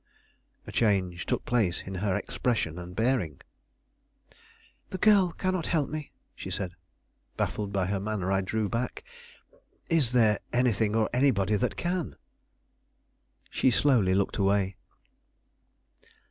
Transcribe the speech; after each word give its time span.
A 0.65 0.71
change 0.71 1.27
took 1.27 1.45
place 1.45 1.83
in 1.85 1.93
her 2.01 2.15
expression 2.15 2.79
and 2.79 2.95
bearing. 2.95 3.39
"The 4.89 4.97
girl 4.97 5.31
cannot 5.33 5.67
help 5.67 5.91
me," 5.91 6.11
she 6.33 6.49
said. 6.49 6.73
Baffled 7.37 7.71
by 7.71 7.85
her 7.85 7.99
manner, 7.99 8.31
I 8.31 8.41
drew 8.41 8.67
back. 8.67 9.03
"Is 9.91 10.11
there 10.11 10.39
anything 10.51 10.95
or 10.95 11.07
anybody 11.13 11.55
that 11.55 11.77
can?" 11.77 12.15
She 13.51 13.69
slowly 13.69 14.15
looked 14.15 14.37
away. 14.39 14.75